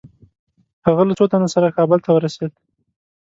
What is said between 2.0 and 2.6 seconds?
ته ورسېد.